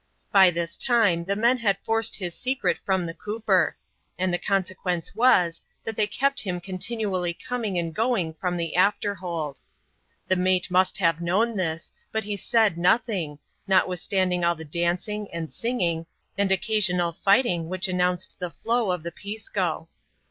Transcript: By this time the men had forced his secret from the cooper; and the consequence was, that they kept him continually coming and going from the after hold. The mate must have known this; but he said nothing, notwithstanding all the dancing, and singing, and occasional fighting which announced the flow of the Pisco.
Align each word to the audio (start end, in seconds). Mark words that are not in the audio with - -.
By 0.31 0.49
this 0.49 0.77
time 0.77 1.25
the 1.25 1.35
men 1.35 1.57
had 1.59 1.77
forced 1.83 2.15
his 2.15 2.33
secret 2.33 2.79
from 2.83 3.05
the 3.05 3.13
cooper; 3.13 3.77
and 4.17 4.33
the 4.33 4.39
consequence 4.39 5.13
was, 5.13 5.61
that 5.83 5.95
they 5.95 6.07
kept 6.07 6.39
him 6.39 6.59
continually 6.59 7.35
coming 7.35 7.77
and 7.77 7.93
going 7.93 8.33
from 8.33 8.57
the 8.57 8.75
after 8.75 9.13
hold. 9.13 9.59
The 10.27 10.35
mate 10.35 10.71
must 10.71 10.97
have 10.97 11.21
known 11.21 11.55
this; 11.55 11.91
but 12.11 12.23
he 12.23 12.35
said 12.35 12.79
nothing, 12.79 13.37
notwithstanding 13.67 14.43
all 14.43 14.55
the 14.55 14.65
dancing, 14.65 15.27
and 15.31 15.53
singing, 15.53 16.07
and 16.35 16.51
occasional 16.51 17.11
fighting 17.13 17.69
which 17.69 17.87
announced 17.87 18.37
the 18.39 18.49
flow 18.49 18.89
of 18.89 19.03
the 19.03 19.11
Pisco. 19.11 19.87